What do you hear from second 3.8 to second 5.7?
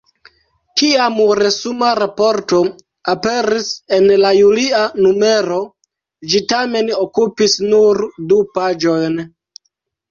en la julia numero,